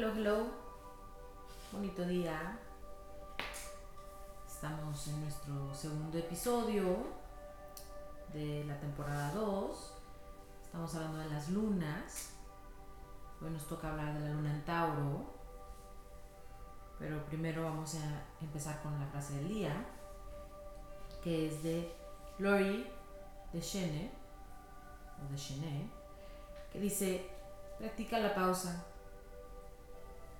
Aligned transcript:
Hello, 0.00 0.14
hello. 0.16 0.46
Bonito 1.72 2.06
día. 2.06 2.58
Estamos 4.46 5.08
en 5.08 5.20
nuestro 5.20 5.74
segundo 5.74 6.16
episodio 6.16 6.96
de 8.32 8.64
la 8.64 8.80
temporada 8.80 9.30
2. 9.32 9.94
Estamos 10.64 10.94
hablando 10.94 11.18
de 11.18 11.28
las 11.28 11.50
lunas. 11.50 12.30
Hoy 13.42 13.50
nos 13.50 13.66
toca 13.66 13.90
hablar 13.90 14.14
de 14.14 14.20
la 14.20 14.34
luna 14.34 14.54
en 14.54 14.64
Tauro. 14.64 15.34
Pero 16.98 17.22
primero 17.26 17.64
vamos 17.64 17.94
a 17.96 18.42
empezar 18.42 18.80
con 18.80 18.98
la 18.98 19.06
frase 19.08 19.34
del 19.34 19.48
día, 19.48 19.84
que 21.22 21.46
es 21.46 21.62
de 21.62 21.94
Lori 22.38 22.90
de 23.52 23.60
Chene, 23.60 24.10
o 25.18 25.30
de 25.30 25.90
que 26.72 26.80
dice, 26.80 27.30
practica 27.78 28.18
la 28.18 28.34
pausa 28.34 28.86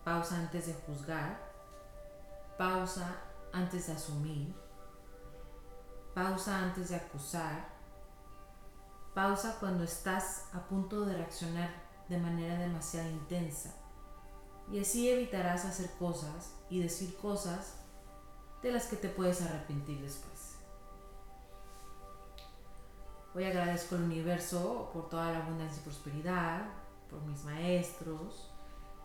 pausa 0.04 0.36
antes 0.36 0.66
de 0.66 0.74
juzgar, 0.74 1.38
pausa 2.56 3.16
antes 3.52 3.86
de 3.86 3.92
asumir, 3.92 4.54
pausa 6.14 6.58
antes 6.58 6.88
de 6.88 6.96
acusar, 6.96 7.68
pausa 9.14 9.56
cuando 9.60 9.84
estás 9.84 10.48
a 10.54 10.60
punto 10.60 11.04
de 11.04 11.16
reaccionar 11.16 11.70
de 12.08 12.18
manera 12.18 12.58
demasiado 12.58 13.08
intensa 13.10 13.74
y 14.70 14.80
así 14.80 15.08
evitarás 15.08 15.64
hacer 15.64 15.90
cosas 15.98 16.54
y 16.68 16.80
decir 16.80 17.16
cosas 17.16 17.76
de 18.62 18.72
las 18.72 18.86
que 18.86 18.96
te 18.96 19.08
puedes 19.08 19.42
arrepentir 19.42 20.00
después. 20.00 20.56
Hoy 23.34 23.44
agradezco 23.44 23.94
al 23.94 24.02
universo 24.02 24.90
por 24.92 25.08
toda 25.08 25.32
la 25.32 25.38
abundancia 25.38 25.80
y 25.80 25.84
prosperidad, 25.84 26.66
por 27.08 27.20
mis 27.22 27.44
maestros, 27.44 28.49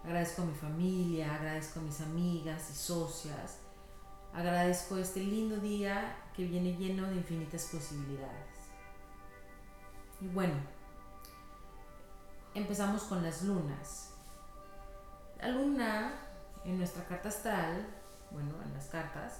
Agradezco 0.06 0.44
a 0.44 0.46
mi 0.46 0.54
familia, 0.54 1.34
agradezco 1.34 1.80
a 1.80 1.84
mis 1.84 2.00
amigas 2.00 2.70
y 2.70 2.76
socias. 2.76 3.58
Agradezco 4.36 4.98
este 4.98 5.22
lindo 5.22 5.58
día 5.58 6.16
que 6.36 6.46
viene 6.46 6.78
lleno 6.78 7.08
de 7.08 7.16
infinitas 7.16 7.66
posibilidades. 7.72 8.70
Y 10.22 10.28
bueno, 10.28 10.54
empezamos 12.54 13.02
con 13.06 13.24
las 13.24 13.42
lunas. 13.42 14.12
La 15.42 15.48
luna 15.50 16.14
en 16.66 16.78
nuestra 16.78 17.04
carta 17.06 17.30
astral, 17.30 17.88
bueno, 18.30 18.62
en 18.64 18.74
las 18.76 18.86
cartas, 18.86 19.40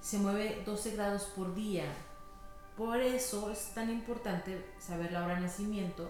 se 0.00 0.18
mueve 0.18 0.62
12 0.64 0.92
grados 0.92 1.24
por 1.34 1.56
día. 1.56 1.86
Por 2.76 3.00
eso 3.00 3.50
es 3.50 3.74
tan 3.74 3.90
importante 3.90 4.64
saber 4.78 5.10
la 5.10 5.24
hora 5.24 5.34
de 5.34 5.40
nacimiento, 5.40 6.08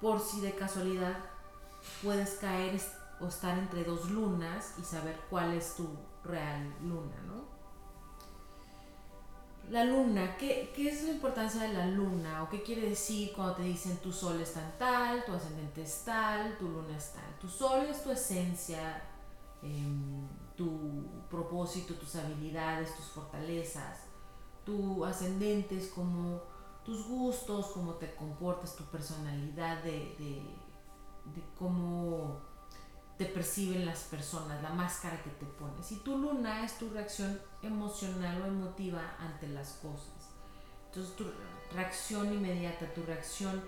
por 0.00 0.20
si 0.20 0.40
de 0.40 0.54
casualidad 0.54 1.16
puedes 2.02 2.34
caer 2.34 2.80
o 3.20 3.26
estar 3.26 3.58
entre 3.58 3.84
dos 3.84 4.10
lunas 4.10 4.74
y 4.78 4.82
saber 4.82 5.18
cuál 5.30 5.54
es 5.54 5.76
tu 5.76 5.88
real 6.24 6.74
luna, 6.82 7.16
¿no? 7.26 7.56
La 9.70 9.84
luna, 9.84 10.36
¿qué, 10.36 10.72
es 10.76 11.02
la 11.02 11.10
importancia 11.10 11.62
de 11.62 11.72
la 11.72 11.86
luna? 11.86 12.44
¿O 12.44 12.48
qué 12.48 12.62
quiere 12.62 12.88
decir 12.88 13.32
cuando 13.34 13.56
te 13.56 13.62
dicen 13.62 13.96
tu 13.96 14.12
sol 14.12 14.40
es 14.40 14.52
tan 14.52 14.78
tal, 14.78 15.24
tu 15.24 15.32
ascendente 15.32 15.82
es 15.82 16.04
tal, 16.04 16.56
tu 16.56 16.68
luna 16.68 16.96
es 16.96 17.12
tal? 17.12 17.38
Tu 17.40 17.48
sol 17.48 17.84
es 17.90 18.04
tu 18.04 18.12
esencia, 18.12 19.02
em, 19.62 20.28
tu 20.56 21.04
propósito, 21.28 21.94
tus 21.94 22.14
habilidades, 22.14 22.94
tus 22.94 23.06
fortalezas. 23.06 24.04
Tu 24.64 25.04
ascendente 25.04 25.76
es 25.76 25.88
como 25.88 26.42
tus 26.84 27.08
gustos, 27.08 27.66
cómo 27.74 27.94
te 27.94 28.14
comportas, 28.14 28.76
tu 28.76 28.84
personalidad 28.84 29.82
de 29.82 30.44
cómo 31.58 32.40
te 33.16 33.24
perciben 33.26 33.86
las 33.86 34.04
personas, 34.04 34.62
la 34.62 34.70
máscara 34.70 35.22
que 35.22 35.30
te 35.30 35.46
pones. 35.46 35.90
Y 35.92 35.96
tu 35.96 36.18
luna 36.18 36.64
es 36.64 36.78
tu 36.78 36.90
reacción 36.90 37.40
emocional 37.62 38.42
o 38.42 38.46
emotiva 38.46 39.00
ante 39.18 39.48
las 39.48 39.74
cosas. 39.74 40.30
Entonces 40.88 41.16
tu 41.16 41.24
reacción 41.74 42.32
inmediata, 42.32 42.92
tu 42.94 43.02
reacción 43.02 43.62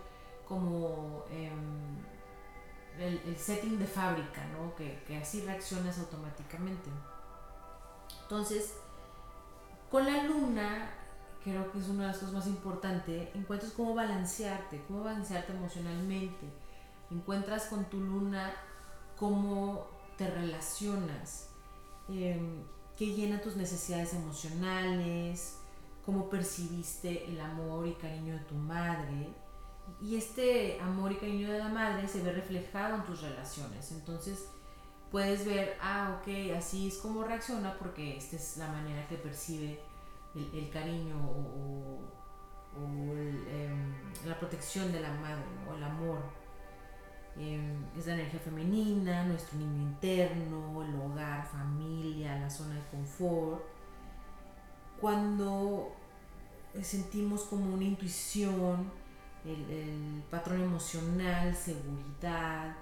como 0.46 1.24
em, 1.30 1.96
el, 2.98 3.36
setting 3.36 3.78
de 3.78 3.86
fábrica, 3.86 4.44
¿no? 4.46 4.74
Que, 4.74 5.02
que 5.06 5.16
así 5.16 5.42
reaccionas 5.42 5.98
automáticamente. 5.98 6.90
Entonces, 8.22 8.74
con 9.90 10.04
la 10.04 10.24
luna, 10.24 10.90
creo 11.42 11.70
que 11.72 11.78
es 11.78 11.88
una 11.88 12.02
de 12.02 12.08
las 12.08 12.18
cosas 12.18 12.34
más 12.34 12.46
importantes, 12.46 13.34
encuentras 13.34 13.72
cómo 13.72 13.94
balancearte, 13.94 14.82
cómo 14.86 15.04
balancearte 15.04 15.52
emocionalmente 15.52 16.46
encuentras 17.10 17.66
con 17.66 17.84
tu 17.86 18.00
luna 18.00 18.52
cómo 19.16 19.86
te 20.16 20.28
relacionas, 20.30 21.48
eh, 22.08 22.40
qué 22.96 23.06
llena 23.06 23.40
tus 23.40 23.56
necesidades 23.56 24.14
emocionales, 24.14 25.58
cómo 26.04 26.28
percibiste 26.28 27.26
el 27.28 27.40
amor 27.40 27.86
y 27.86 27.92
cariño 27.94 28.34
de 28.34 28.40
tu 28.40 28.54
madre. 28.54 29.28
Y 30.00 30.16
este 30.16 30.80
amor 30.80 31.12
y 31.12 31.16
cariño 31.16 31.50
de 31.50 31.58
la 31.58 31.68
madre 31.68 32.08
se 32.08 32.22
ve 32.22 32.32
reflejado 32.32 32.96
en 32.96 33.04
tus 33.04 33.22
relaciones. 33.22 33.92
Entonces 33.92 34.48
puedes 35.10 35.46
ver, 35.46 35.76
ah, 35.80 36.18
ok, 36.18 36.56
así 36.56 36.88
es 36.88 36.98
como 36.98 37.24
reacciona 37.24 37.78
porque 37.78 38.16
esta 38.16 38.36
es 38.36 38.56
la 38.56 38.68
manera 38.68 39.06
que 39.06 39.16
percibe 39.16 39.80
el, 40.34 40.70
cariño 40.70 41.16
o, 41.16 42.00
em, 42.76 43.94
la 44.26 44.38
protección 44.38 44.92
de 44.92 45.00
la 45.00 45.12
madre 45.12 45.44
o 45.68 45.74
el 45.74 45.84
amor. 45.84 46.18
Em, 47.38 47.84
es 47.96 48.06
la 48.06 48.14
energía 48.14 48.40
femenina, 48.40 49.24
nuestro 49.24 49.58
niño 49.58 49.82
interno, 49.82 50.82
el 50.82 50.94
hogar, 50.96 51.46
familia, 51.46 52.36
la 52.36 52.50
zona 52.50 52.74
de 52.74 52.82
confort. 52.90 53.62
Cuando 55.00 55.92
sentimos 56.82 57.44
como 57.44 57.74
una 57.74 57.84
intuición, 57.84 58.90
el, 59.44 60.22
patrón 60.30 60.62
emocional, 60.62 61.54
seguridad, 61.54 62.76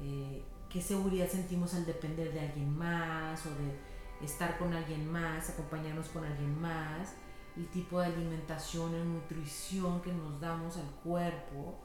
eh, 0.00 0.42
qué 0.68 0.82
seguridad 0.82 1.26
sentimos 1.26 1.72
al 1.74 1.86
depender 1.86 2.32
de 2.34 2.40
alguien 2.40 2.76
más 2.76 3.46
o 3.46 3.50
de 3.50 4.24
estar 4.24 4.58
con 4.58 4.74
alguien 4.74 5.10
más, 5.10 5.48
acompañarnos 5.48 6.08
con 6.08 6.24
alguien 6.24 6.60
más, 6.60 7.14
el 7.56 7.66
tipo 7.68 8.00
de 8.00 8.06
alimentación 8.06 8.94
y 8.94 9.02
nutrición 9.02 10.02
que 10.02 10.12
nos 10.12 10.38
damos 10.40 10.76
al 10.76 10.90
cuerpo 11.02 11.78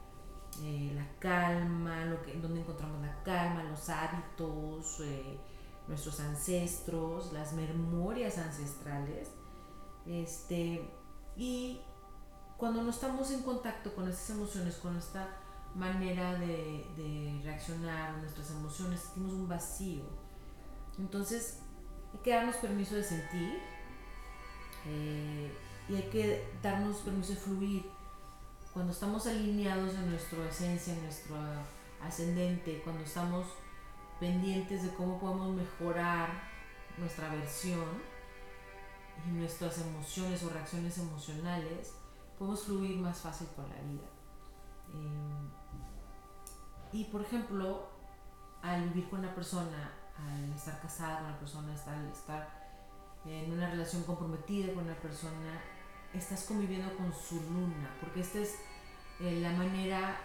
eh, 0.62 0.92
la 0.94 1.06
calma, 1.18 2.04
lo 2.04 2.18
donde 2.40 2.60
encontramos 2.60 3.00
la 3.00 3.22
calma, 3.22 3.64
los 3.64 3.88
hábitos, 3.88 5.00
eh, 5.00 5.38
nuestros 5.88 6.20
ancestros, 6.20 7.32
las 7.32 7.52
memorias 7.52 8.38
ancestrales. 8.38 9.30
Este, 10.06 10.88
y 11.36 11.80
cuando 12.56 12.82
no 12.82 12.90
estamos 12.90 13.30
en 13.30 13.42
contacto 13.42 13.94
con 13.94 14.08
estas 14.08 14.30
emociones, 14.30 14.76
con 14.76 14.96
esta 14.96 15.28
manera 15.74 16.34
de, 16.34 17.40
reaccionar 17.42 18.10
a 18.10 18.16
nuestras 18.18 18.50
emociones, 18.50 19.00
sentimos 19.00 19.32
un 19.32 19.48
vacío. 19.48 20.04
Entonces, 20.98 21.60
hay 22.12 22.20
que 22.20 22.30
darnos 22.30 22.56
permiso 22.56 22.96
de 22.96 23.04
sentir 23.04 23.58
eh, 24.86 25.50
y 25.88 25.94
hay 25.94 26.10
que 26.10 26.52
darnos 26.62 26.98
permiso 26.98 27.32
de 27.32 27.38
fluir 27.38 27.99
cuando 28.72 28.92
estamos 28.92 29.26
alineados 29.26 29.94
en 29.94 30.10
nuestra 30.10 30.48
esencia, 30.48 30.94
en 30.94 31.02
nuestro 31.02 31.36
ascendente, 32.02 32.80
cuando 32.84 33.02
estamos 33.02 33.46
pendientes 34.20 34.82
de 34.84 34.94
cómo 34.94 35.18
podemos 35.18 35.56
mejorar 35.56 36.28
nuestra 36.98 37.30
versión 37.30 37.84
y 39.26 39.30
nuestras 39.30 39.78
emociones 39.78 40.42
o 40.44 40.50
reacciones 40.50 40.98
emocionales, 40.98 41.94
podemos 42.38 42.64
fluir 42.64 42.98
más 42.98 43.18
fácil 43.18 43.48
por 43.48 43.68
la 43.68 43.76
vida. 43.82 44.06
Eh, 44.94 45.48
y 46.92 47.04
por 47.04 47.22
ejemplo, 47.22 47.88
al 48.62 48.88
vivir 48.90 49.08
con 49.08 49.20
una 49.20 49.34
persona, 49.34 49.92
al 50.16 50.52
estar 50.52 50.80
casada 50.80 51.18
con 51.18 51.26
una 51.26 51.38
persona, 51.38 51.72
al 51.86 52.08
estar 52.08 52.60
en 53.24 53.52
una 53.52 53.70
relación 53.70 54.04
comprometida 54.04 54.72
con 54.74 54.84
una 54.84 54.96
persona, 54.96 55.60
estás 56.14 56.44
conviviendo 56.44 56.94
con 56.96 57.12
su 57.12 57.36
luna, 57.36 57.94
porque 58.00 58.20
esta 58.20 58.40
es 58.40 58.56
eh, 59.20 59.40
la 59.40 59.52
manera 59.52 60.18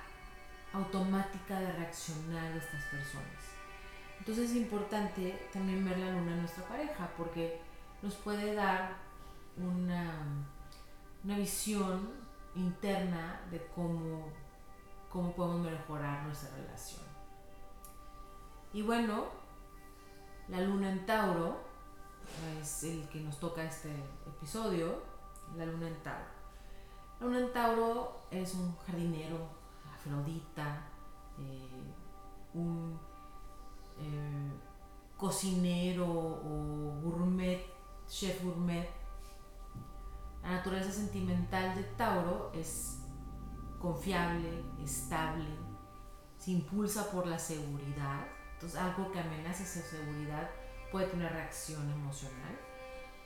automática 0.74 1.60
de 1.60 1.72
reaccionar 1.74 2.54
de 2.54 2.60
estas 2.60 2.84
personas. 2.86 3.56
Entonces 4.20 4.52
es 4.52 4.56
importante 4.58 5.48
también 5.54 5.86
ver 5.86 5.98
la 5.98 6.12
luna 6.12 6.34
en 6.34 6.40
nuestra 6.40 6.64
pareja, 6.68 7.10
porque 7.18 7.62
nos 8.02 8.16
puede 8.16 8.54
dar 8.54 8.96
una, 9.58 10.26
una 11.24 11.38
visión 11.38 12.10
interna 12.56 13.42
de 13.52 13.66
cómo, 13.76 14.30
cómo 15.10 15.34
podemos 15.34 15.72
mejorar 15.72 16.24
nuestra 16.24 16.56
relación. 16.56 17.04
Y 18.74 18.82
bueno, 18.82 19.26
la 20.48 20.62
luna 20.62 20.92
en 20.92 21.06
Tauro 21.06 21.60
es 22.60 22.84
el 22.84 23.08
que 23.10 23.20
nos 23.20 23.40
toca 23.40 23.64
este 23.64 23.92
episodio 24.28 25.15
la 25.56 25.66
luna 25.66 25.88
en 25.88 26.04
Tauro. 26.04 26.26
La 27.20 27.26
luna 27.26 27.40
en 27.40 27.54
Tauro 27.54 28.22
es 28.32 28.54
un 28.56 28.76
jardinero, 28.78 29.48
afrodita, 29.94 30.82
eh, 31.40 31.94
un 32.54 33.00
eh, 33.98 34.52
cocinero 35.18 36.08
o 36.08 37.00
gourmet, 37.02 37.66
chef 38.08 38.44
gourmet. 38.44 38.90
La 40.44 40.52
naturaleza 40.58 40.92
sentimental 40.92 41.76
de 41.76 41.84
Tauro 41.84 42.52
es 42.54 43.00
confiable, 43.80 44.64
estable, 44.84 45.46
se 46.38 46.52
impulsa 46.52 47.10
por 47.12 47.26
la 47.26 47.40
seguridad. 47.40 48.28
Entonces 48.54 48.80
algo 48.80 49.12
que 49.12 49.20
amenaza 49.20 49.64
esa 49.64 49.82
seguridad 49.82 50.50
puede 50.92 51.08
tener 51.08 51.32
reacción 51.32 51.92
emocional. 51.92 52.58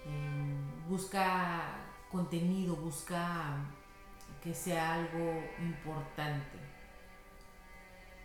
Em, 0.06 0.88
busca 0.88 1.88
contenido, 2.11 2.75
busca 2.75 3.57
que 4.41 4.53
sea 4.53 4.94
algo 4.95 5.44
importante. 5.59 6.59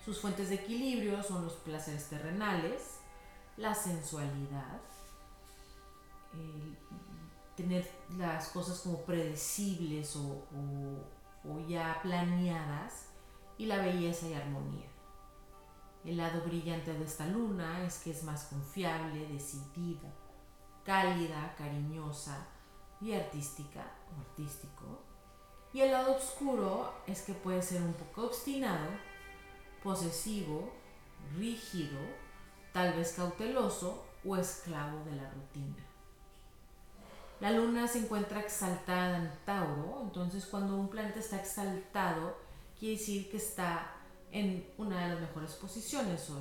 Sus 0.05 0.21
fuentes 0.21 0.49
de 0.49 0.57
equilibrio 0.57 1.23
son 1.23 1.45
los 1.45 1.55
placeres 1.55 2.09
terrenales, 2.09 3.01
la 3.57 3.75
sensualidad, 3.75 4.81
tener 7.57 7.89
las 8.17 8.49
cosas 8.49 8.81
como 8.81 8.99
predecibles 9.03 10.17
o 10.17 11.61
ya 11.69 12.01
planeadas 12.03 13.09
y 13.57 13.67
la 13.67 13.79
belleza 13.79 14.29
y 14.29 14.35
armonía. 14.35 14.87
El 16.05 16.19
lado 16.19 16.43
brillante 16.43 16.93
de 16.93 17.05
esta 17.05 17.27
luna 17.27 17.85
es 17.87 17.99
que 17.99 18.11
es 18.11 18.25
más 18.25 18.45
confiable, 18.45 19.27
decidida, 19.29 20.13
cálida, 20.85 21.55
cariñosa 21.57 22.47
y 23.01 23.13
artística 23.13 23.85
o 24.11 24.21
artístico. 24.21 25.01
Y 25.73 25.81
el 25.81 25.91
lado 25.91 26.17
oscuro 26.17 26.93
es 27.07 27.23
que 27.23 27.35
puede 27.35 27.63
ser 27.63 27.83
un 27.83 27.95
poco 27.95 28.27
obstinado, 28.27 28.89
posesivo, 29.83 30.73
rígido, 31.37 31.99
tal 32.73 32.95
vez 32.95 33.15
cauteloso 33.15 34.05
o 34.25 34.37
esclavo 34.37 35.05
de 35.05 35.17
la 35.17 35.31
rutina. 35.31 35.85
La 37.41 37.51
luna 37.51 37.89
se 37.89 37.99
encuentra 37.99 38.41
exaltada 38.41 39.19
en 39.19 39.31
Tauro, 39.45 40.01
entonces 40.03 40.47
cuando 40.47 40.77
un 40.77 40.89
planeta 40.89 41.19
está 41.19 41.37
exaltado, 41.37 42.37
quiere 42.79 42.97
decir 42.97 43.31
que 43.31 43.37
está 43.37 43.91
en 44.31 44.67
una 44.79 45.03
de 45.03 45.15
las 45.15 45.21
mejores 45.21 45.53
posiciones 45.55 46.29
o 46.31 46.41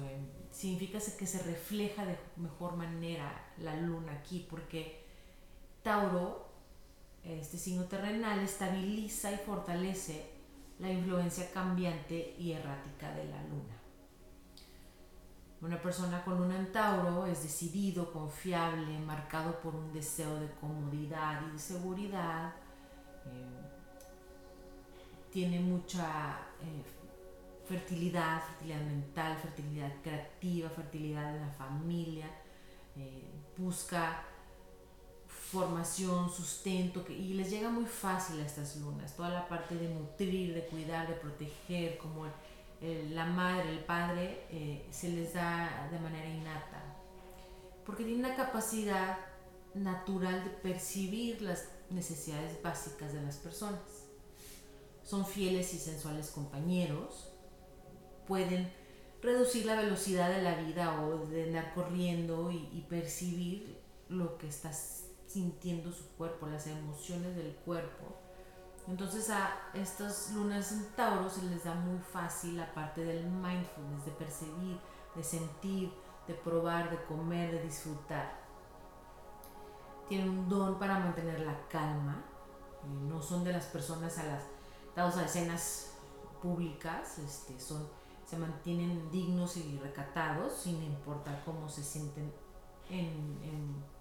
significa 0.52 1.00
que 1.00 1.28
se 1.28 1.44
refleja 1.44 2.06
de 2.06 2.18
mejor 2.38 2.76
manera 2.76 3.52
la 3.58 3.76
luna 3.76 4.14
aquí 4.14 4.48
porque 4.50 5.03
Tauro, 5.84 6.48
este 7.24 7.58
signo 7.58 7.84
terrenal, 7.84 8.40
estabiliza 8.40 9.32
y 9.32 9.38
fortalece 9.38 10.32
la 10.80 10.90
influencia 10.90 11.52
cambiante 11.52 12.36
y 12.40 12.54
errática 12.54 13.14
de 13.14 13.26
la 13.26 13.44
luna. 13.44 13.78
Una 15.62 15.82
persona 15.82 16.24
con 16.24 16.38
luna 16.38 16.58
en 16.58 16.72
Tauro 16.72 17.26
es 17.26 17.44
decidido, 17.44 18.12
confiable, 18.12 18.98
marcado 19.00 19.60
por 19.60 19.76
un 19.76 19.94
deseo 19.94 20.40
de 20.40 20.50
comodidad 20.60 21.42
y 21.48 21.52
de 21.52 21.60
seguridad. 21.60 22.54
Eh, 23.26 23.64
tiene 25.32 25.60
mucha 25.60 26.38
eh, 26.62 26.84
fertilidad, 27.66 28.42
fertilidad 28.42 28.82
mental, 28.82 29.38
fertilidad 29.38 29.92
creativa, 30.02 30.70
fertilidad 30.70 31.36
en 31.36 31.42
la 31.42 31.54
familia, 31.54 32.28
eh, 32.98 33.26
busca 33.58 34.24
formación, 35.54 36.32
sustento, 36.32 37.06
y 37.10 37.36
les 37.36 37.52
llega 37.52 37.70
muy 37.70 37.86
fácil 37.86 38.40
a 38.42 38.46
estas 38.46 38.76
lunas, 38.78 39.16
toda 39.16 39.30
la 39.30 39.48
parte 39.48 39.76
de 39.76 39.88
nutrir, 39.88 40.56
de 40.56 40.66
cuidar, 40.66 41.08
de 41.08 41.14
proteger, 41.14 41.98
como 42.00 42.26
la 43.12 43.26
madre, 43.26 43.70
el 43.70 43.86
padre, 43.86 44.46
eh, 44.50 44.86
se 44.92 45.10
les 45.10 45.34
da 45.34 45.88
de 45.90 46.00
manera 46.00 46.28
innata, 46.28 46.84
porque 47.86 48.04
tiene 48.04 48.20
una 48.20 48.36
capacidad 48.36 49.18
natural 49.74 50.44
de 50.44 50.50
percibir 50.50 51.42
las 51.42 51.70
necesidades 51.90 52.62
básicas 52.62 53.14
de 53.14 53.22
las 53.22 53.38
personas. 53.38 53.80
Son 55.04 55.26
fieles 55.26 55.74
y 55.74 55.80
sensuales 55.80 56.30
compañeros, 56.32 57.32
pueden 58.28 58.70
reducir 59.22 59.66
la 59.66 59.76
velocidad 59.76 60.30
de 60.30 60.42
la 60.42 60.56
vida 60.56 61.02
o 61.02 61.26
de 61.26 61.44
andar 61.44 61.74
corriendo 61.74 62.52
y, 62.52 62.86
percibir 62.90 63.82
lo 64.10 64.38
que 64.38 64.48
está 64.48 64.72
sintiendo 65.34 65.92
su 65.92 66.08
cuerpo, 66.10 66.46
las 66.46 66.68
emociones 66.68 67.36
del 67.36 67.56
cuerpo. 67.56 68.16
Entonces 68.88 69.30
a 69.30 69.72
estas 69.74 70.32
lunas 70.34 70.72
en 70.72 70.86
Tauro 70.96 71.30
se 71.30 71.42
les 71.44 71.64
da 71.64 71.74
muy 71.74 71.98
fácil 72.00 72.58
la 72.58 72.72
parte 72.74 73.04
del 73.04 73.26
mindfulness, 73.26 74.06
de 74.06 74.12
percibir, 74.12 74.80
de 75.16 75.24
sentir, 75.24 75.92
de 76.28 76.36
probar, 76.36 76.92
de 76.92 77.04
comer, 77.06 77.52
de 77.52 77.64
disfrutar. 77.64 78.44
Tienen 80.08 80.30
un 80.30 80.50
don 80.50 80.78
para 80.78 81.00
mantener 81.00 81.40
la 81.40 81.68
calma. 81.68 82.24
No 83.08 83.22
son 83.22 83.44
de 83.44 83.54
las 83.54 83.66
personas 83.66 84.18
a 84.20 84.26
las 84.26 84.44
dados 84.96 85.18
a 85.18 85.26
escenas 85.26 85.96
públicas, 86.42 87.18
este, 87.20 87.60
son, 87.60 87.88
se 88.26 88.38
mantienen 88.38 89.10
dignos 89.10 89.58
y 89.58 89.80
recatados 89.82 90.54
sin 90.54 90.84
importar 90.84 91.42
cómo 91.46 91.70
se 91.70 91.84
sienten 91.84 92.32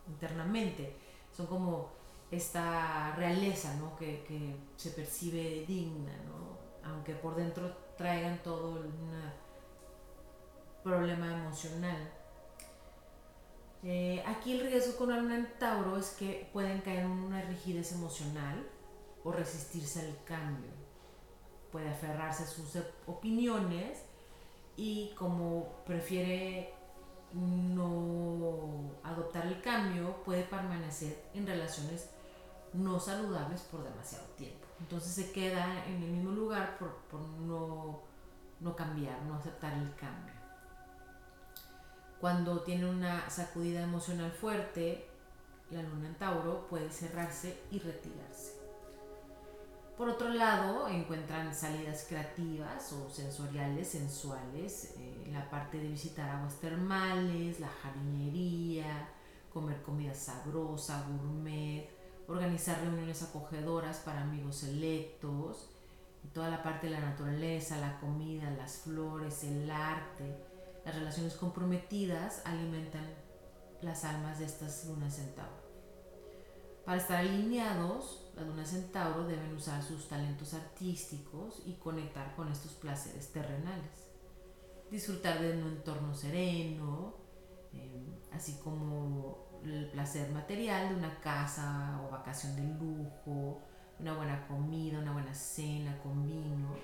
internamente. 0.09 0.97
Son 1.33 1.47
como 1.47 1.91
esta 2.31 3.15
realeza 3.17 3.75
¿no? 3.77 3.97
que, 3.97 4.25
que, 4.25 4.57
se 4.77 4.91
percibe 4.91 5.65
digna, 5.67 6.13
¿no? 6.27 6.91
aunque 6.91 7.15
por 7.15 7.37
dentro 7.37 7.75
traigan 7.97 8.43
todo 8.43 8.81
un 8.81 9.13
problema 10.83 11.33
emocional. 11.33 12.11
Eh, 13.85 14.23
aquí 14.27 14.53
el 14.53 14.61
riesgo 14.61 14.97
con 14.97 15.13
un 15.13 15.49
Tauro 15.59 15.97
es 15.97 16.11
que 16.11 16.49
pueden 16.53 16.81
caer 16.83 17.01
en 17.01 17.11
una 17.11 17.43
rigidez 17.43 17.93
emocional 17.93 18.67
o 19.25 19.33
resistirse 19.33 20.01
al 20.01 20.25
cambio 20.25 20.83
puede 21.73 21.89
aferrarse 21.89 22.45
a 22.45 22.47
sus 22.47 22.79
opiniones 23.07 24.05
y 24.77 25.13
como 25.17 25.83
prefiere 25.87 26.75
no 27.35 28.93
adoptar 29.03 29.47
el 29.47 29.61
cambio, 29.61 30.23
puede 30.25 30.45
permanecer 30.45 31.25
en 31.35 31.47
relaciones 31.47 32.11
no 32.73 32.99
saludables 33.01 33.63
por 33.63 33.85
demasiado 33.85 34.25
tiempo. 34.37 34.67
Entonces 34.81 35.13
se 35.13 35.33
queda 35.33 35.85
en 35.87 36.03
el 36.03 36.11
mismo 36.11 36.33
lugar 36.33 36.79
por, 36.79 37.21
no, 37.21 38.03
no 38.61 38.77
cambiar, 38.77 39.21
no 39.23 39.37
aceptar 39.37 39.73
el 39.75 39.95
cambio. 39.95 40.35
Cuando 42.21 42.61
tiene 42.61 42.89
una 42.89 43.29
sacudida 43.31 43.83
emocional 43.83 44.31
fuerte, 44.31 45.09
la 45.71 45.83
luna 45.83 46.09
en 46.09 46.15
Tauro 46.15 46.67
puede 46.69 46.91
cerrarse 46.91 47.61
y 47.71 47.79
retirarse. 47.79 48.62
Por 49.97 50.09
otro 50.09 50.31
lado, 50.31 50.89
encuentran 50.89 51.55
salidas 51.55 52.07
creativas 52.09 52.93
o 52.93 53.11
sensoriales, 53.11 53.89
sensuales, 53.89 54.95
eh, 54.99 55.29
la 55.31 55.49
parte 55.51 55.79
de 55.79 55.89
visitar 55.89 56.31
aguas 56.31 56.55
termales, 56.61 57.61
la 57.61 57.69
jardinería, 57.69 59.09
comer 59.53 59.83
comida 59.83 60.15
sabrosa, 60.15 61.07
gourmet, 61.07 61.91
organizar 62.27 62.81
reuniones 62.81 63.23
acogedoras 63.23 63.99
para 63.99 64.23
amigos 64.23 64.57
selectos, 64.57 65.69
toda 66.33 66.49
la 66.49 66.63
parte 66.63 66.87
de 66.87 66.95
la 66.95 67.01
naturaleza, 67.01 67.79
la 67.79 68.01
comida, 68.01 68.51
las 68.51 68.79
flores, 68.79 69.45
el 69.45 69.71
arte, 69.71 70.43
las 70.85 70.95
relaciones 70.95 71.35
comprometidas 71.35 72.43
alimentan 72.47 73.07
las 73.83 74.05
almas 74.05 74.39
de 74.39 74.47
estas 74.47 74.87
lunas 74.87 75.19
en 75.19 75.35
Para 76.85 76.99
estar 76.99 77.19
alineados, 77.19 78.33
las 78.35 78.47
lunas 78.47 78.71
Centauro 78.71 79.25
deben 79.25 79.55
usar 79.55 79.83
sus 79.83 80.09
talentos 80.09 80.53
artísticos 80.55 81.63
y 81.65 81.75
conectar 81.75 82.35
con 82.35 82.51
estos 82.51 82.73
placeres 82.73 83.31
terrenales. 83.31 84.11
Disfrutar 84.91 85.41
de 85.41 85.53
un 85.53 85.69
entorno 85.69 86.13
sereno, 86.13 87.15
em, 87.73 88.05
así 88.33 88.59
como 88.65 89.61
el 89.65 89.91
placer 89.91 90.31
material 90.33 90.89
de 90.89 90.97
una 90.97 91.21
casa 91.21 92.01
o 92.05 92.11
vacación 92.11 92.57
de 92.57 92.63
lujo, 92.63 93.61
una 94.01 94.15
buena 94.15 94.47
comida, 94.49 94.99
una 94.99 95.13
buena 95.13 95.33
cena 95.33 95.97
con 96.03 96.27
vino. 96.27 96.75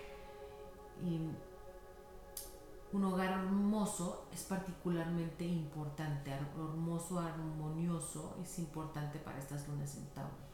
Un 2.93 3.05
hogar 3.05 3.33
hermoso 3.33 4.29
es 4.33 4.43
particularmente 4.45 5.45
importante, 5.45 6.31
hermoso, 6.31 7.19
armonioso, 7.19 8.39
es 8.43 8.59
importante 8.59 9.19
para 9.19 9.39
estas 9.39 9.69
lunas 9.69 9.93
Centauro. 9.93 10.49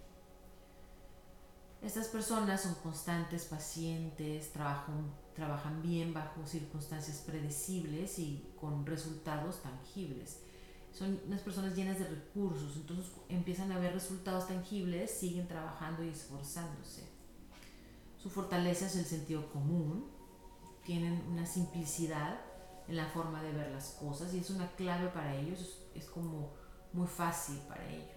Estas 1.81 2.09
personas 2.09 2.63
son 2.63 2.75
constantes, 2.77 3.45
pacientes, 3.45 4.53
trabajan, 4.53 5.13
trabajan 5.35 5.83
bien 5.83 6.15
bajo 6.15 6.47
circunstancias 6.47 7.23
predecibles 7.27 8.19
y 8.19 8.43
con 8.59 8.87
resultados 8.87 9.61
tangibles. 9.63 10.41
Son 10.93 11.21
unas 11.27 11.43
personas 11.43 11.77
llenas 11.77 11.99
de 11.99 12.09
recursos, 12.09 12.77
entonces 12.77 13.13
empiezan 13.29 13.71
a 13.71 13.79
ver 13.79 13.93
resultados 13.93 14.49
tangibles, 14.49 15.11
siguen 15.11 15.47
trabajando 15.47 16.03
y 16.03 16.09
esforzándose. 16.09 17.03
Su 18.17 18.31
fortaleza 18.31 18.87
es 18.87 18.97
el 18.97 19.05
sentido 19.05 19.53
común, 19.53 20.07
tienen 20.85 21.25
una 21.31 21.47
simplicidad 21.47 22.41
en 22.87 22.97
la 22.97 23.07
forma 23.07 23.43
de 23.43 23.53
ver 23.53 23.71
las 23.71 23.91
cosas 23.93 24.33
y 24.35 24.39
es 24.39 24.51
una 24.51 24.71
clave 24.73 25.09
para 25.09 25.35
ellos, 25.35 25.81
es, 25.95 26.05
como 26.07 26.53
muy 26.93 27.07
fácil 27.07 27.59
para 27.69 27.85
ellos 27.89 28.11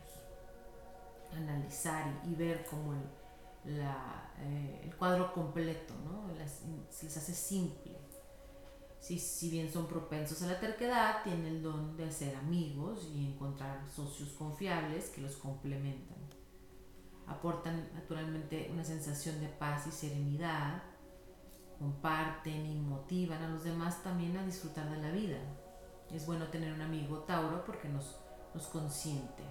analizar 1.36 2.22
y, 2.26 2.36
ver 2.36 2.66
como 2.66 2.94
el, 2.94 3.80
eh, 3.80 4.82
el 4.84 4.96
cuadro 4.96 5.34
completo, 5.34 5.94
¿no? 6.06 6.28
les 6.34 7.18
hace 7.18 7.34
simple. 7.34 7.98
Si, 9.00 9.20
si 9.20 9.50
bien 9.50 9.72
son 9.72 9.88
propensos 9.88 10.42
a 10.42 10.48
la 10.48 10.60
terquedad, 10.60 11.24
tienen 11.24 11.46
el 11.46 11.64
don 11.64 11.96
de 11.96 12.06
hacer 12.06 12.36
amigos 12.36 13.10
y 13.14 13.26
encontrar 13.26 13.88
socios 13.88 14.30
confiables 14.30 15.10
que 15.10 15.22
los 15.22 15.38
complementan. 15.38 16.18
Aportan 17.28 17.90
naturalmente 17.94 18.70
una 18.72 18.84
sensación 18.84 19.40
de 19.40 19.48
paz 19.48 19.88
y 19.88 19.92
serenidad, 19.92 20.82
comparten 21.80 22.66
y 22.66 22.76
motivan 22.76 23.44
a 23.44 23.50
los 23.50 23.64
demás 23.64 24.04
también 24.04 24.38
a 24.38 24.46
disfrutar 24.46 24.90
de 24.90 24.98
la 24.98 25.12
vida. 25.12 25.38
Es 26.12 26.26
bueno 26.26 26.48
tener 26.48 26.74
un 26.74 26.82
amigo 26.82 27.20
Tauro 27.20 27.64
porque 27.66 27.90
nos, 27.90 28.16
nos 28.54 28.68
consiente. 28.68 29.44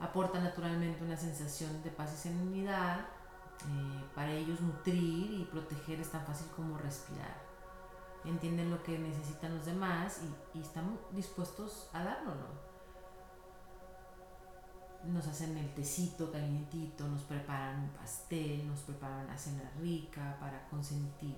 Aporta 0.00 0.38
naturalmente 0.38 1.04
una 1.04 1.16
sensación 1.16 1.82
de 1.82 1.90
paz 1.90 2.12
y 2.14 2.16
serenidad. 2.16 3.00
Eh, 3.00 4.04
para 4.14 4.30
ellos 4.30 4.60
nutrir 4.60 5.32
y 5.32 5.48
proteger 5.50 6.00
es 6.00 6.10
tan 6.10 6.24
fácil 6.24 6.46
como 6.54 6.78
respirar. 6.78 7.48
Entienden 8.24 8.70
lo 8.70 8.82
que 8.82 8.98
necesitan 8.98 9.56
los 9.56 9.66
demás 9.66 10.20
y, 10.54 10.58
y 10.58 10.62
están 10.62 10.98
dispuestos 11.12 11.90
a 11.92 12.04
dárnoslo 12.04 12.67
nos 15.08 15.26
hacen 15.26 15.56
el 15.56 15.72
tecito 15.74 16.30
calientito, 16.30 17.06
nos 17.08 17.22
preparan 17.22 17.80
un 17.80 17.90
pastel, 17.90 18.66
nos 18.66 18.80
preparan 18.80 19.26
una 19.26 19.38
cena 19.38 19.70
rica 19.80 20.36
para 20.40 20.68
consentir. 20.68 21.36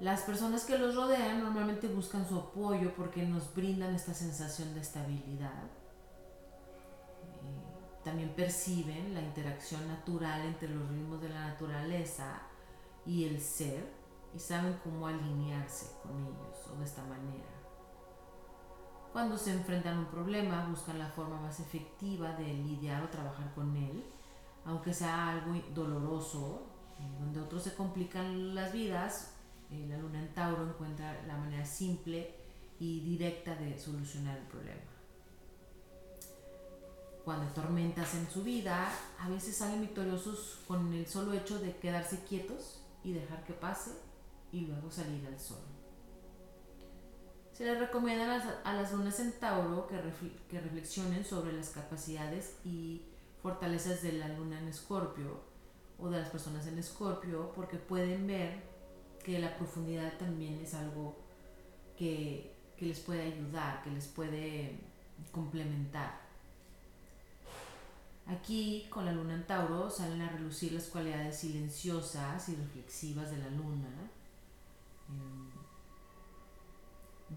Las 0.00 0.22
personas 0.22 0.64
que 0.64 0.78
los 0.78 0.96
rodean 0.96 1.42
normalmente 1.42 1.86
buscan 1.86 2.28
su 2.28 2.36
apoyo 2.36 2.92
porque 2.96 3.22
nos 3.24 3.54
brindan 3.54 3.94
esta 3.94 4.12
sensación 4.12 4.74
de 4.74 4.80
estabilidad. 4.80 5.62
Eh, 7.22 8.02
también 8.02 8.34
perciben 8.34 9.14
la 9.14 9.20
interacción 9.20 9.86
natural 9.86 10.42
entre 10.42 10.70
los 10.70 10.88
ritmos 10.88 11.22
de 11.22 11.28
la 11.28 11.48
naturaleza 11.48 12.42
y 13.06 13.24
el 13.24 13.40
ser 13.40 13.92
y 14.34 14.38
saben 14.38 14.78
cómo 14.82 15.06
alinearse 15.06 15.92
con 16.02 16.20
ellos 16.20 16.68
o 16.72 16.78
de 16.78 16.84
esta 16.84 17.02
manera. 17.04 17.51
Cuando 19.12 19.36
se 19.36 19.52
enfrentan 19.52 19.96
a 19.96 20.00
un 20.00 20.06
problema, 20.06 20.66
buscan 20.66 20.98
la 20.98 21.08
forma 21.08 21.38
más 21.38 21.60
efectiva 21.60 22.32
de 22.32 22.46
lidiar 22.46 23.02
o 23.02 23.08
trabajar 23.10 23.52
con 23.54 23.76
él, 23.76 24.02
aunque 24.64 24.94
sea 24.94 25.28
algo 25.28 25.54
doloroso, 25.74 26.66
donde 27.20 27.40
otros 27.40 27.62
se 27.62 27.74
complican 27.74 28.54
las 28.54 28.72
vidas, 28.72 29.34
eh, 29.70 29.86
la 29.88 29.98
luna 29.98 30.20
en 30.20 30.32
Tauro 30.32 30.66
encuentra 30.66 31.22
la 31.26 31.36
manera 31.36 31.64
simple 31.64 32.34
y 32.78 33.00
directa 33.00 33.54
de 33.54 33.78
solucionar 33.78 34.38
el 34.38 34.46
problema. 34.46 34.80
Cuando 37.22 37.46
hay 37.46 37.52
tormentas 37.52 38.14
en 38.14 38.28
su 38.30 38.42
vida, 38.42 38.90
a 39.18 39.28
veces 39.28 39.56
salen 39.56 39.82
victoriosos 39.82 40.60
con 40.66 40.92
el 40.92 41.06
solo 41.06 41.34
hecho 41.34 41.58
de 41.58 41.76
quedarse 41.76 42.24
quietos 42.24 42.82
y 43.04 43.12
dejar 43.12 43.44
que 43.44 43.52
pase 43.52 43.92
y 44.52 44.62
luego 44.62 44.90
salir 44.90 45.26
al 45.26 45.38
sol. 45.38 45.60
Se 47.62 47.68
les 47.68 47.78
recomienda 47.78 48.42
a 48.64 48.74
las, 48.74 48.92
lunas 48.92 49.20
en 49.20 49.38
Tauro 49.38 49.86
que, 49.86 49.96
que 50.48 50.60
reflexionen 50.60 51.24
sobre 51.24 51.52
las 51.52 51.68
capacidades 51.68 52.56
y 52.64 53.02
fortalezas 53.40 54.02
de 54.02 54.14
la 54.14 54.26
luna 54.26 54.58
en 54.58 54.66
Escorpio 54.66 55.44
o 55.96 56.10
de 56.10 56.18
las 56.18 56.28
personas 56.30 56.66
en 56.66 56.76
Escorpio 56.80 57.52
porque 57.54 57.76
pueden 57.76 58.26
ver 58.26 58.64
que 59.24 59.38
la 59.38 59.56
profundidad 59.56 60.18
también 60.18 60.58
es 60.60 60.74
algo 60.74 61.16
que, 61.96 62.52
que 62.76 62.86
les 62.86 62.98
puede 62.98 63.32
ayudar, 63.32 63.80
que 63.84 63.90
les 63.90 64.08
puede 64.08 64.80
complementar. 65.30 66.20
Aquí, 68.26 68.88
con 68.90 69.04
la 69.04 69.12
luna 69.12 69.34
en 69.34 69.46
Tauro, 69.46 69.88
salen 69.88 70.20
a 70.20 70.30
relucir 70.30 70.72
las 70.72 70.88
cualidades 70.88 71.36
silenciosas 71.38 72.48
y 72.48 72.56
reflexivas 72.56 73.30
de 73.30 73.38
la 73.38 73.50
luna. 73.50 74.10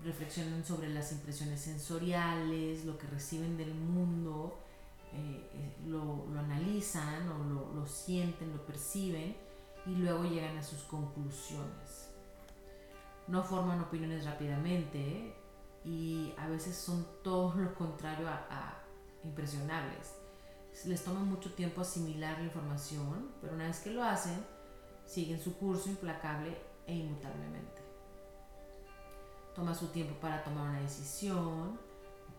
Reflexionan 0.04 0.66
sobre 0.66 0.90
las 0.90 1.12
impresiones 1.12 1.62
sensoriales, 1.62 2.86
lo 2.86 2.98
que 2.98 3.08
reciben 3.08 3.58
del 3.58 3.74
mundo, 3.74 4.60
eh, 5.14 5.50
eh, 5.54 5.76
lo, 5.88 6.26
analizan 6.38 7.30
o 7.30 7.74
lo, 7.74 7.88
sienten, 7.88 8.52
lo 8.52 8.66
perciben 8.66 9.36
y 9.86 9.96
luego 9.96 10.24
llegan 10.24 10.58
a 10.58 10.64
sus 10.64 10.82
conclusiones. 10.84 12.10
No 13.28 13.44
forman 13.44 13.80
opiniones 13.82 14.26
rápidamente 14.26 15.34
y 15.84 16.34
a 16.38 16.48
veces 16.48 16.76
son 16.76 17.08
todo 17.24 17.56
lo 17.56 17.74
contrario 17.76 18.28
a 18.28 18.82
impresionables. 19.24 20.16
Les 20.86 21.04
toma 21.04 21.22
mucho 21.22 21.54
tiempo 21.54 21.82
asimilar 21.82 22.38
la 22.38 22.46
información, 22.46 23.32
pero 23.42 23.54
una 23.54 23.68
vez 23.68 23.80
que 23.80 23.92
lo 23.92 24.04
hacen, 24.04 24.46
siguen 25.06 25.40
su 25.40 25.58
curso 25.58 25.90
implacable 25.90 26.58
e 26.86 26.96
inmutablemente 26.96 27.85
toma 29.56 29.74
su 29.74 29.88
tiempo 29.88 30.14
para 30.20 30.44
tomar 30.44 30.70
una 30.70 30.82
decisión, 30.82 31.80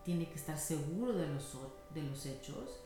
tiene 0.03 0.29
que 0.29 0.35
estar 0.35 0.57
seguro 0.57 1.13
de 1.13 1.27
los, 1.27 1.57
de 1.93 2.03
los 2.03 2.25
hechos, 2.25 2.79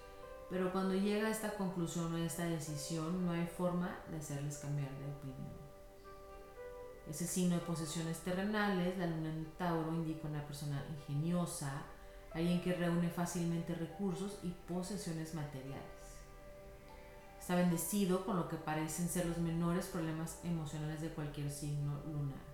pero 0.50 0.72
cuando 0.72 0.96
llega 0.96 1.28
a 1.28 1.32
esta 1.32 1.54
conclusión 1.56 2.14
o 2.14 2.18
a 2.18 2.26
esta 2.26 2.46
decisión 2.46 3.26
no 3.26 3.32
hay 3.32 3.46
forma 3.46 4.00
de 4.10 4.18
hacerles 4.18 4.58
cambiar 4.58 4.90
de 4.98 5.06
opinión. 5.06 5.62
Ese 7.10 7.28
signo 7.28 7.56
de 7.56 7.62
posesiones 7.62 8.20
terrenales, 8.20 8.98
la 8.98 9.08
luna 9.08 9.30
en 9.30 9.46
Tauro 9.58 9.94
indica 9.94 10.28
una 10.28 10.46
persona 10.46 10.86
ingeniosa, 10.90 11.84
alguien 12.34 12.62
que 12.62 12.74
reúne 12.74 13.10
fácilmente 13.10 13.76
recursos 13.76 14.40
y 14.44 14.50
posesiones 14.68 15.34
materiales. 15.34 15.82
Está 17.40 17.56
bendecido 17.56 18.26
con 18.26 18.38
lo 18.38 18.48
que 18.48 18.56
parecen 18.56 19.10
ser 19.10 19.26
los 19.26 19.40
menores 19.40 19.88
problemas 19.88 20.40
emocionales 20.44 21.02
de 21.02 21.10
cualquier 21.10 21.50
signo 21.50 22.02
lunar. 22.06 22.50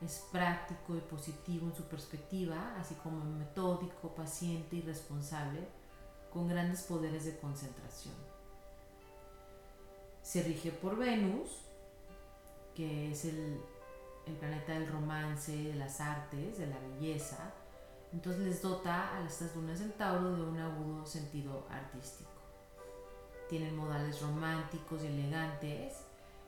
Es 0.00 0.26
práctico 0.30 0.94
y 0.96 1.00
positivo 1.00 1.66
en 1.66 1.74
su 1.74 1.84
perspectiva, 1.84 2.76
así 2.78 2.94
como 2.96 3.24
metódico, 3.24 4.14
paciente 4.14 4.76
y 4.76 4.82
responsable, 4.82 5.66
con 6.30 6.48
grandes 6.48 6.82
poderes 6.82 7.24
de 7.24 7.38
concentración. 7.38 8.14
Se 10.22 10.42
rige 10.42 10.70
por 10.70 10.98
Venus, 10.98 11.62
que 12.74 13.10
es 13.10 13.24
el, 13.24 13.60
planeta 14.38 14.72
del 14.72 14.88
romance, 14.88 15.56
de 15.56 15.74
las 15.76 16.00
artes, 16.00 16.58
de 16.58 16.66
la 16.66 16.78
belleza. 16.78 17.54
Entonces 18.12 18.42
les 18.42 18.60
dota 18.60 19.16
a 19.16 19.24
estas 19.24 19.56
lunas 19.56 19.80
en 19.80 19.92
Tauro 19.92 20.36
de 20.36 20.42
un 20.42 20.58
agudo 20.58 21.06
sentido 21.06 21.66
artístico. 21.70 22.30
Tienen 23.48 23.76
modales 23.76 24.20
románticos 24.20 25.02
y 25.04 25.06
elegantes 25.06 26.02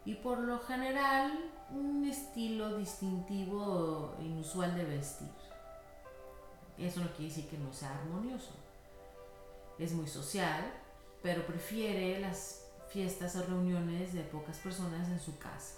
y 0.08 0.14
por 0.14 0.38
lo 0.38 0.58
general 0.60 1.38
un 1.70 2.06
estilo 2.06 2.78
distintivo 2.78 4.16
e 4.18 4.24
inusual 4.24 4.74
de 4.74 4.86
vestir. 4.86 5.28
Eso 6.78 7.00
no 7.00 7.08
quiere 7.08 7.24
decir 7.24 7.46
que 7.50 7.58
no 7.58 7.70
sea 7.74 7.90
armonioso. 7.90 8.52
Es 9.78 9.92
muy 9.92 10.06
social, 10.06 10.64
pero 11.22 11.46
prefiere 11.46 12.20
las 12.20 12.64
fiestas 12.88 13.36
o 13.36 13.42
reuniones 13.42 14.14
de 14.14 14.22
pocas 14.22 14.56
personas 14.56 15.10
en 15.10 15.20
su 15.20 15.38
casa. 15.38 15.74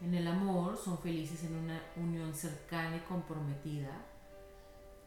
En 0.00 0.12
el 0.12 0.26
amor 0.26 0.76
son 0.76 0.98
felices 0.98 1.44
en 1.44 1.54
una 1.54 1.80
unión 1.94 2.34
cercana 2.34 2.96
y 2.96 3.06
comprometida, 3.06 4.04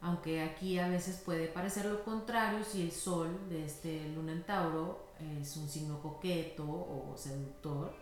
aunque 0.00 0.42
aquí 0.42 0.78
a 0.78 0.88
veces 0.88 1.20
puede 1.22 1.48
parecer 1.48 1.84
lo 1.84 2.02
contrario 2.02 2.64
si 2.64 2.80
el 2.80 2.92
sol 2.92 3.46
de 3.50 3.66
este 3.66 4.08
luna 4.08 4.32
en 4.32 4.42
Tauro 4.44 5.03
es 5.20 5.56
un 5.56 5.68
signo 5.68 6.00
coqueto 6.00 6.64
o 6.64 7.14
seductor 7.16 7.94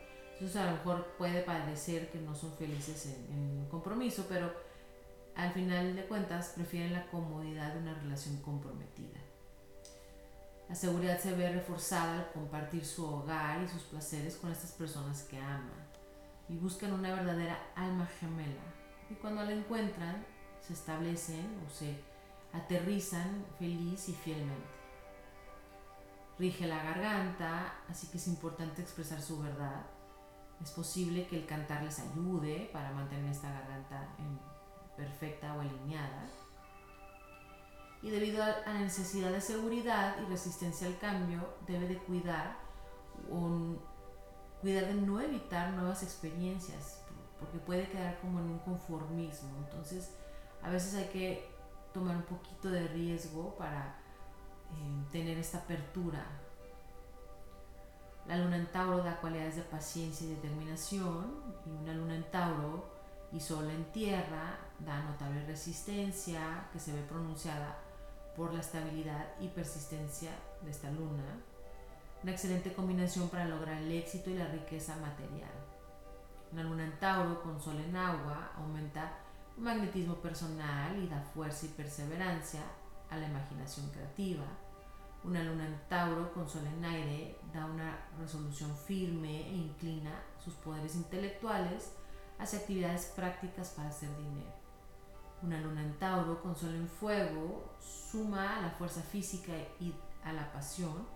entonces 0.42 0.60
a 0.60 0.72
lo 0.72 0.72
mejor 0.72 1.06
puede 1.18 1.42
parecer 1.42 2.10
que 2.10 2.18
no 2.18 2.34
son 2.34 2.52
felices 2.54 3.06
en, 3.06 3.60
un 3.60 3.68
compromiso, 3.68 4.26
pero 4.28 4.52
al 5.36 5.52
final 5.52 5.94
de 5.94 6.04
cuentas 6.06 6.54
prefieren 6.56 6.92
la 6.92 7.06
comodidad 7.06 7.72
de 7.72 7.78
una 7.78 7.94
relación 7.94 8.38
comprometida. 8.38 9.20
La 10.68 10.74
seguridad 10.74 11.20
se 11.20 11.34
ve 11.36 11.48
reforzada 11.52 12.18
al 12.18 12.32
compartir 12.32 12.84
su 12.84 13.06
hogar 13.06 13.62
y 13.62 13.68
sus 13.68 13.82
placeres 13.82 14.34
con 14.34 14.50
estas 14.50 14.72
personas 14.72 15.22
que 15.22 15.38
aman 15.38 15.86
y 16.48 16.56
buscan 16.56 16.92
una 16.92 17.14
verdadera 17.14 17.58
alma 17.76 18.08
gemela. 18.18 18.64
Y 19.10 19.14
cuando 19.14 19.44
la 19.44 19.52
encuentran, 19.52 20.26
se 20.60 20.72
establecen 20.72 21.46
o 21.64 21.70
se 21.70 22.00
aterrizan 22.52 23.46
feliz 23.60 24.08
y 24.08 24.12
fielmente. 24.12 24.81
Rige 26.42 26.66
la 26.66 26.82
garganta, 26.82 27.72
así 27.88 28.08
que 28.08 28.18
es 28.18 28.26
importante 28.26 28.82
expresar 28.82 29.22
su 29.22 29.40
verdad 29.40 29.86
es 30.62 30.70
posible 30.70 31.26
que 31.26 31.36
el 31.36 31.46
cantar 31.46 31.82
les 31.82 31.98
ayude 31.98 32.70
para 32.72 32.92
mantener 32.92 33.30
esta 33.30 33.50
garganta 33.50 34.08
perfecta 34.96 35.54
o 35.54 35.60
alineada. 35.60 36.26
Y 38.00 38.10
debido 38.10 38.42
a 38.42 38.60
la 38.66 38.80
necesidad 38.80 39.30
de 39.30 39.40
seguridad 39.40 40.16
y 40.20 40.30
resistencia 40.30 40.86
al 40.86 40.98
cambio, 40.98 41.54
debe 41.66 41.88
de 41.88 41.98
cuidar, 41.98 42.58
cuidar 44.60 44.86
de 44.86 44.94
no 44.94 45.20
evitar 45.20 45.72
nuevas 45.72 46.02
experiencias, 46.02 47.02
porque 47.38 47.58
puede 47.58 47.88
quedar 47.88 48.20
como 48.20 48.40
en 48.40 48.46
un 48.46 48.58
conformismo. 48.60 49.50
Entonces, 49.64 50.14
a 50.62 50.70
veces 50.70 50.94
hay 50.94 51.08
que 51.08 51.50
tomar 51.92 52.16
un 52.16 52.22
poquito 52.22 52.70
de 52.70 52.86
riesgo 52.88 53.56
para 53.56 54.01
tener 55.12 55.38
esta 55.38 55.58
apertura. 55.58 56.24
La 58.26 58.36
luna 58.36 58.56
en 58.56 58.66
Tauro 58.66 59.02
da 59.02 59.20
cualidades 59.20 59.56
de 59.56 59.62
paciencia 59.62 60.26
y 60.26 60.34
determinación 60.34 61.42
y 61.66 61.70
una 61.70 61.92
luna 61.92 62.14
en 62.14 62.30
Tauro 62.30 62.84
y 63.32 63.40
sol 63.40 63.68
en 63.70 63.84
tierra 63.92 64.58
da 64.78 65.02
notable 65.02 65.44
resistencia 65.46 66.68
que 66.72 66.78
se 66.78 66.92
ve 66.92 67.02
pronunciada 67.02 67.78
por 68.36 68.52
la 68.54 68.60
estabilidad 68.60 69.26
y 69.40 69.48
persistencia 69.48 70.30
de 70.62 70.70
esta 70.70 70.90
luna. 70.90 71.24
Una 72.22 72.32
excelente 72.32 72.72
combinación 72.72 73.28
para 73.28 73.46
lograr 73.46 73.78
el 73.78 73.92
éxito 73.92 74.30
y 74.30 74.34
la 74.34 74.46
riqueza 74.46 74.96
material. 74.96 75.50
Una 76.52 76.62
luna 76.62 76.84
en 76.84 76.98
Tauro 76.98 77.42
con 77.42 77.60
sol 77.60 77.80
en 77.80 77.96
agua 77.96 78.52
aumenta 78.56 79.18
el 79.56 79.62
magnetismo 79.62 80.14
personal 80.16 80.96
y 81.02 81.08
da 81.08 81.20
fuerza 81.34 81.66
y 81.66 81.70
perseverancia 81.70 82.60
a 83.12 83.16
la 83.16 83.26
imaginación 83.26 83.90
creativa. 83.90 84.44
Una 85.24 85.42
luna 85.44 85.66
en 85.66 85.78
Tauro 85.88 86.32
con 86.32 86.48
sol 86.48 86.66
en 86.66 86.84
aire 86.84 87.38
da 87.52 87.66
una 87.66 88.08
resolución 88.18 88.74
firme 88.76 89.48
e 89.48 89.54
inclina 89.54 90.10
sus 90.42 90.54
poderes 90.54 90.96
intelectuales 90.96 91.92
hacia 92.38 92.58
actividades 92.58 93.12
prácticas 93.14 93.70
para 93.70 93.90
hacer 93.90 94.08
dinero. 94.16 94.50
Una 95.42 95.60
luna 95.60 95.82
en 95.82 95.98
Tauro 95.98 96.42
con 96.42 96.56
sol 96.56 96.74
en 96.74 96.88
fuego 96.88 97.74
suma 97.80 98.60
la 98.60 98.70
fuerza 98.70 99.02
física 99.02 99.52
y 99.78 99.94
a 100.24 100.32
la 100.32 100.52
pasión 100.52 101.06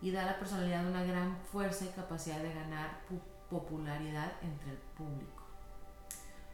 y 0.00 0.10
da 0.10 0.22
a 0.22 0.26
la 0.26 0.38
personalidad 0.38 0.86
una 0.86 1.04
gran 1.04 1.36
fuerza 1.50 1.84
y 1.84 1.88
capacidad 1.88 2.38
de 2.38 2.54
ganar 2.54 3.00
popularidad 3.50 4.32
entre 4.42 4.70
el 4.70 4.78
público. 4.96 5.42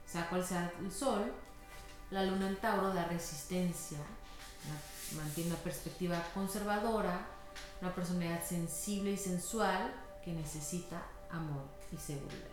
Sea 0.04 0.28
cual 0.28 0.45
sea 0.45 0.73
el 0.80 0.90
sol, 0.90 1.33
la 2.11 2.25
luna 2.25 2.49
en 2.49 2.57
Tauro 2.57 2.92
da 2.92 3.04
resistencia, 3.04 3.99
mantiene 5.17 5.50
una 5.50 5.59
perspectiva 5.61 6.23
conservadora, 6.35 7.27
una 7.81 7.95
personalidad 7.95 8.45
sensible 8.45 9.12
y 9.12 9.17
sensual 9.17 9.93
que 10.25 10.33
necesita 10.33 11.03
amor 11.31 11.65
y 11.93 11.97
seguridad. 11.97 12.49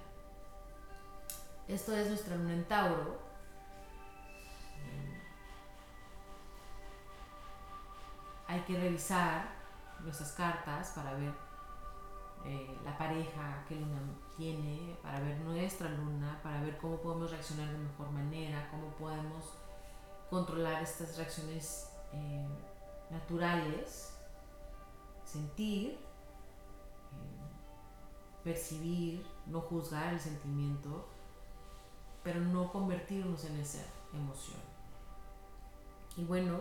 Esto 1.68 1.96
es 1.96 2.08
nuestra 2.08 2.36
luna 2.36 2.54
en 2.54 2.66
Tauro. 2.66 3.20
Hay 8.48 8.62
que 8.62 8.80
revisar 8.80 9.50
nuestras 10.02 10.32
cartas 10.34 10.92
para 10.96 11.14
ver 11.14 11.34
eh, 12.46 12.78
la 12.84 12.96
pareja 12.96 13.66
que 13.68 13.76
luna 13.76 14.00
tiene, 14.38 14.96
para 15.02 15.20
ver 15.20 15.36
nuestra 15.40 15.90
luna, 15.90 16.40
para 16.44 16.62
ver 16.62 16.78
cómo 16.78 16.98
podemos 16.98 17.32
reaccionar 17.32 17.72
de 17.72 17.80
mejor 17.80 18.12
manera, 18.12 18.70
cómo 18.70 18.90
podemos 18.90 19.58
controlar 20.30 20.84
estas 20.84 21.18
reacciones 21.18 21.95
eh, 22.14 22.46
naturales, 23.10 24.16
sentir, 25.24 25.92
eh, 25.92 25.98
percibir, 28.44 29.26
no 29.48 29.62
juzgar 29.62 30.14
el 30.14 30.20
sentimiento, 30.20 31.08
pero 32.24 32.40
no 32.40 32.72
convertirnos 32.72 33.46
en 33.46 33.60
esa 33.60 33.84
emoción. 34.14 34.60
Y 36.18 36.24
bueno, 36.24 36.60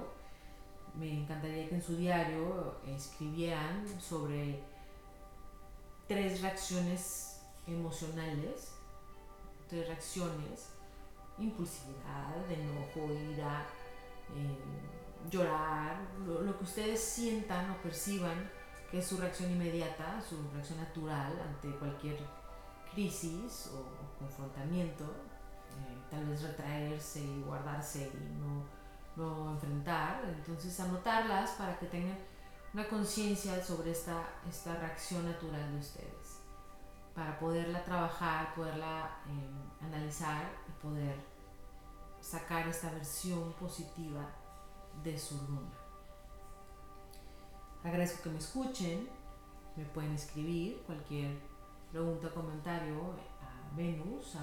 me 0.94 1.22
encantaría 1.22 1.68
que 1.68 1.74
en 1.76 1.82
su 1.82 1.96
diario 1.96 2.76
escribieran 2.86 3.86
sobre 4.00 4.62
tres 6.06 6.40
reacciones 6.42 7.40
emocionales, 7.66 8.74
tres 9.68 9.88
reacciones, 9.88 10.70
impulsividad, 11.38 12.50
enojo, 12.50 13.12
ira, 13.32 13.66
eh, 14.36 15.03
llorar, 15.30 15.96
lo, 16.26 16.56
que 16.56 16.64
ustedes 16.64 17.00
sientan 17.02 17.70
o 17.70 17.76
perciban 17.82 18.50
que 18.90 18.98
es 18.98 19.06
su 19.06 19.16
reacción 19.16 19.50
inmediata, 19.50 20.20
su 20.20 20.36
reacción 20.52 20.78
natural 20.78 21.32
ante 21.40 21.70
cualquier 21.78 22.18
crisis 22.92 23.70
o 23.74 24.18
confrontamiento, 24.18 25.04
eh, 25.04 25.98
tal 26.10 26.26
vez 26.26 26.42
retraerse 26.42 27.20
y 27.20 27.42
guardarse 27.42 28.12
y 28.14 28.38
no, 28.38 28.64
no 29.16 29.52
enfrentar. 29.52 30.22
Entonces 30.24 30.78
anotarlas 30.78 31.50
para 31.52 31.78
que 31.78 31.86
tengan 31.86 32.18
una 32.72 32.88
conciencia 32.88 33.62
sobre 33.62 33.92
esta, 33.92 34.22
esta 34.48 34.76
reacción 34.76 35.24
natural 35.24 35.72
de 35.72 35.78
ustedes, 35.78 36.40
para 37.14 37.38
poderla 37.38 37.84
trabajar, 37.84 38.54
poderla 38.54 39.18
eh, 39.26 39.84
analizar 39.84 40.50
y 40.68 40.82
poder 40.82 41.16
sacar 42.20 42.66
esta 42.68 42.90
versión 42.90 43.52
positiva 43.54 44.26
de 45.02 45.18
su 45.18 45.36
luna. 45.36 45.72
Agradezco 47.82 48.22
que 48.22 48.30
me 48.30 48.38
escuchen, 48.38 49.08
me 49.76 49.84
pueden 49.86 50.12
escribir 50.12 50.82
cualquier 50.86 51.36
pregunta 51.90 52.28
o 52.28 52.34
comentario 52.34 53.14
a 53.42 53.76
venus 53.76 54.36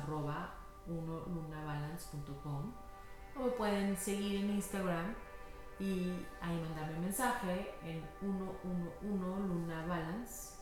lunabalancecom 0.87 2.73
o 3.35 3.39
me 3.39 3.51
pueden 3.51 3.97
seguir 3.97 4.43
en 4.43 4.51
Instagram 4.51 5.15
y 5.79 6.11
ahí 6.41 6.59
mandarme 6.61 6.95
un 6.95 7.01
mensaje 7.01 7.73
en 7.83 8.03
111 8.19 9.47
Luna 9.47 9.85
Balance 9.87 10.55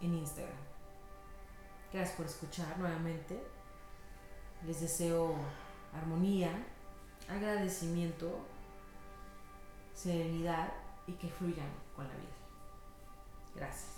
en 0.00 0.14
Instagram. 0.14 0.56
Gracias 1.92 2.16
por 2.16 2.26
escuchar 2.26 2.78
nuevamente. 2.78 3.42
Les 4.64 4.80
deseo 4.80 5.34
armonía, 5.94 6.50
agradecimiento, 7.28 8.46
serenidad 9.96 10.72
y 11.06 11.12
que 11.14 11.28
fluyan 11.28 11.70
con 11.94 12.06
la 12.06 12.14
vida. 12.14 12.36
Gracias. 13.54 13.95